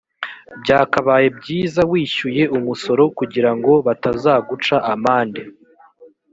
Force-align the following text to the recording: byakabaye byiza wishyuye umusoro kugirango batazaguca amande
byakabaye 0.61 1.27
byiza 1.39 1.81
wishyuye 1.91 2.43
umusoro 2.57 3.03
kugirango 3.17 3.71
batazaguca 3.87 4.75
amande 4.93 5.41